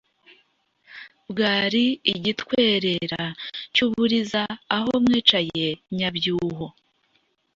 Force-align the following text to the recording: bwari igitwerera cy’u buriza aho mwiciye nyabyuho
bwari 1.29 1.85
igitwerera 2.13 3.23
cy’u 3.73 3.87
buriza 3.93 4.43
aho 4.77 4.91
mwiciye 5.05 5.69
nyabyuho 5.97 6.67